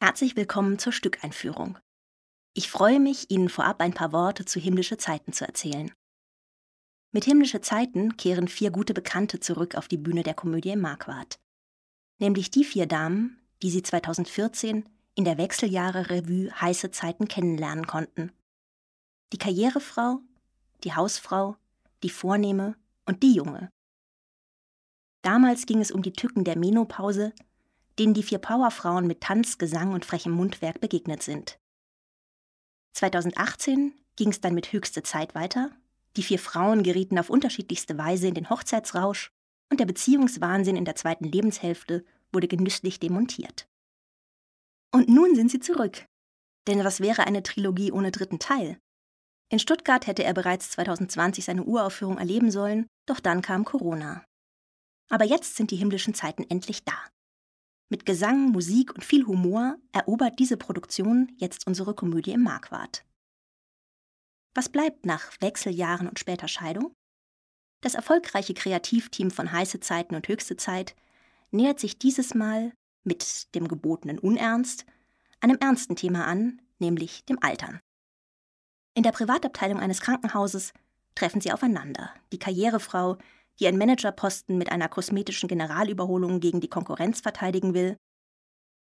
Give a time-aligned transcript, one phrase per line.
[0.00, 1.76] Herzlich willkommen zur Stückeinführung.
[2.54, 5.90] Ich freue mich, Ihnen vorab ein paar Worte zu Himmlische Zeiten zu erzählen.
[7.10, 11.40] Mit Himmlische Zeiten kehren vier gute Bekannte zurück auf die Bühne der Komödie Marquardt.
[12.20, 18.30] Nämlich die vier Damen, die Sie 2014 in der Wechseljahre-Revue Heiße Zeiten kennenlernen konnten.
[19.32, 20.20] Die Karrierefrau,
[20.84, 21.56] die Hausfrau,
[22.04, 23.68] die Vornehme und die Junge.
[25.22, 27.32] Damals ging es um die Tücken der Menopause,
[27.98, 31.58] denen die vier Powerfrauen mit Tanz, Gesang und frechem Mundwerk begegnet sind.
[32.94, 35.70] 2018 ging es dann mit höchste Zeit weiter.
[36.16, 39.30] Die vier Frauen gerieten auf unterschiedlichste Weise in den Hochzeitsrausch
[39.70, 43.68] und der Beziehungswahnsinn in der zweiten Lebenshälfte wurde genüsslich demontiert.
[44.92, 46.06] Und nun sind sie zurück.
[46.66, 48.78] Denn was wäre eine Trilogie ohne dritten Teil?
[49.50, 54.24] In Stuttgart hätte er bereits 2020 seine Uraufführung erleben sollen, doch dann kam Corona.
[55.08, 56.94] Aber jetzt sind die himmlischen Zeiten endlich da.
[57.90, 63.04] Mit Gesang, Musik und viel Humor erobert diese Produktion jetzt unsere Komödie im Marquardt.
[64.54, 66.92] Was bleibt nach Wechseljahren und später Scheidung?
[67.80, 70.96] Das erfolgreiche Kreativteam von Heiße Zeiten und Höchste Zeit
[71.50, 72.72] nähert sich dieses Mal
[73.04, 74.84] mit dem gebotenen Unernst
[75.40, 77.80] einem ernsten Thema an, nämlich dem Altern.
[78.94, 80.72] In der Privatabteilung eines Krankenhauses
[81.14, 82.12] treffen sie aufeinander.
[82.32, 83.16] Die Karrierefrau,
[83.60, 87.96] die einen Managerposten mit einer kosmetischen Generalüberholung gegen die Konkurrenz verteidigen will,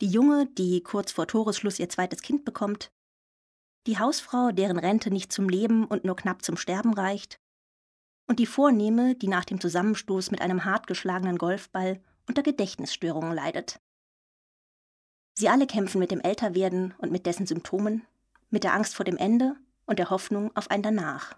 [0.00, 2.90] die Junge, die kurz vor Toresschluss ihr zweites Kind bekommt,
[3.86, 7.38] die Hausfrau, deren Rente nicht zum Leben und nur knapp zum Sterben reicht,
[8.26, 13.80] und die Vornehme, die nach dem Zusammenstoß mit einem hart geschlagenen Golfball unter Gedächtnisstörungen leidet.
[15.34, 18.06] Sie alle kämpfen mit dem Älterwerden und mit dessen Symptomen,
[18.50, 21.36] mit der Angst vor dem Ende und der Hoffnung auf ein Danach.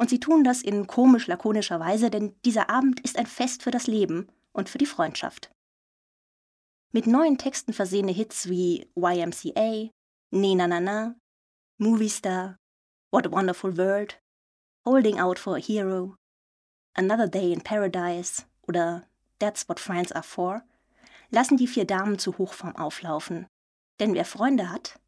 [0.00, 3.70] Und sie tun das in komisch lakonischer Weise, denn dieser Abend ist ein Fest für
[3.70, 5.52] das Leben und für die Freundschaft.
[6.90, 9.90] Mit neuen Texten versehene Hits wie YMCA,
[10.30, 11.16] Nee Na Na Na,
[11.76, 12.56] Movie Star,
[13.12, 14.18] What a Wonderful World,
[14.86, 16.16] Holding Out for a Hero,
[16.94, 19.06] Another Day in Paradise oder
[19.38, 20.62] That's What Friends Are For
[21.28, 23.48] lassen die vier Damen zu Hochform auflaufen.
[24.00, 24.98] Denn wer Freunde hat,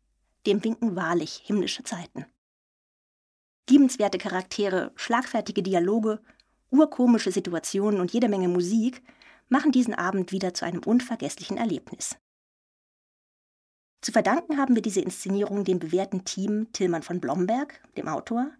[0.44, 2.26] dem winken wahrlich himmlische Zeiten.
[3.68, 6.20] Liebenswerte Charaktere, schlagfertige Dialoge,
[6.70, 9.02] urkomische Situationen und jede Menge Musik
[9.48, 12.16] machen diesen Abend wieder zu einem unvergesslichen Erlebnis.
[14.00, 18.50] Zu verdanken haben wir diese Inszenierung dem bewährten Team Tillmann von Blomberg, dem Autor,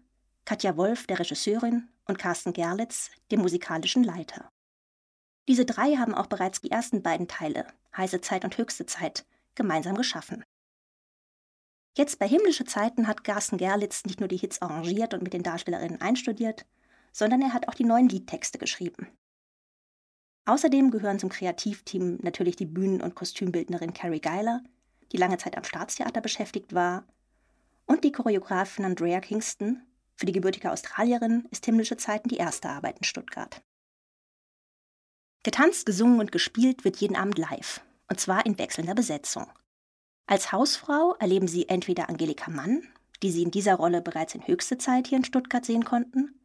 [0.45, 4.49] Katja Wolf, der Regisseurin, und Carsten Gerlitz, dem musikalischen Leiter.
[5.47, 9.25] Diese drei haben auch bereits die ersten beiden Teile, Heiße Zeit und Höchste Zeit,
[9.55, 10.43] gemeinsam geschaffen.
[11.95, 15.43] Jetzt bei Himmlische Zeiten hat Carsten Gerlitz nicht nur die Hits arrangiert und mit den
[15.43, 16.65] Darstellerinnen einstudiert,
[17.11, 19.07] sondern er hat auch die neuen Liedtexte geschrieben.
[20.45, 24.63] Außerdem gehören zum Kreativteam natürlich die Bühnen- und Kostümbildnerin Carrie Geiler,
[25.11, 27.05] die lange Zeit am Staatstheater beschäftigt war,
[27.85, 29.83] und die Choreografin Andrea Kingston.
[30.15, 33.61] Für die gebürtige Australierin ist Himmlische Zeiten die erste Arbeit in Stuttgart.
[35.43, 39.47] Getanzt, gesungen und gespielt wird jeden Abend live, und zwar in wechselnder Besetzung.
[40.25, 42.83] Als Hausfrau erleben Sie entweder Angelika Mann,
[43.21, 46.39] die Sie in dieser Rolle bereits in höchste Zeit hier in Stuttgart sehen konnten,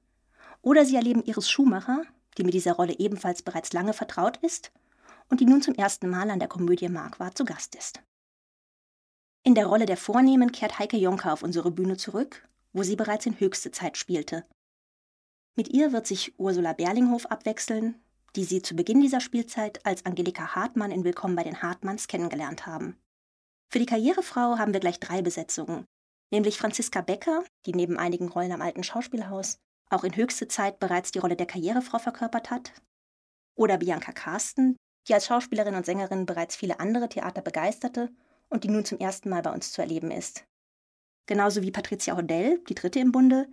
[0.63, 2.03] oder Sie erleben Iris Schumacher,
[2.37, 4.73] die mit dieser Rolle ebenfalls bereits lange vertraut ist
[5.29, 8.03] und die nun zum ersten Mal an der Komödie Marquardt zu Gast ist.
[9.45, 13.27] In der Rolle der Vornehmen kehrt Heike Jonker auf unsere Bühne zurück, wo sie bereits
[13.27, 14.45] in höchste Zeit spielte.
[15.57, 17.97] Mit ihr wird sich Ursula Berlinghof abwechseln,
[18.37, 22.67] die Sie zu Beginn dieser Spielzeit als Angelika Hartmann in Willkommen bei den Hartmanns kennengelernt
[22.67, 22.97] haben.
[23.71, 25.85] Für die Karrierefrau haben wir gleich drei Besetzungen,
[26.31, 29.59] nämlich Franziska Becker, die neben einigen Rollen am alten Schauspielhaus
[29.91, 32.73] auch in höchste Zeit bereits die Rolle der Karrierefrau verkörpert hat,
[33.55, 38.11] oder Bianca Carsten, die als Schauspielerin und Sängerin bereits viele andere Theater begeisterte
[38.49, 40.45] und die nun zum ersten Mal bei uns zu erleben ist.
[41.27, 43.49] Genauso wie Patricia Hodell, die dritte im Bunde,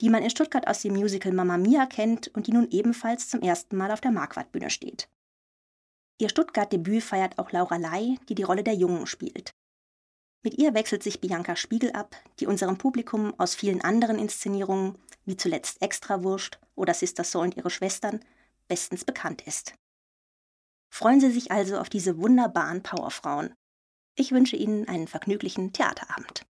[0.00, 3.42] die man in Stuttgart aus dem Musical Mamma Mia kennt und die nun ebenfalls zum
[3.42, 5.08] ersten Mal auf der Marquardt-Bühne steht.
[6.20, 9.52] Ihr Stuttgart-Debüt feiert auch Laura Ley, die die Rolle der Jungen spielt.
[10.42, 15.38] Mit ihr wechselt sich Bianca Spiegel ab, die unserem Publikum aus vielen anderen Inszenierungen, wie
[15.38, 18.20] zuletzt Extrawurst oder Sister Soul und ihre Schwestern,
[18.68, 19.74] bestens bekannt ist.
[20.92, 23.54] Freuen Sie sich also auf diese wunderbaren Powerfrauen.
[24.14, 26.46] Ich wünsche Ihnen einen vergnüglichen Theaterabend.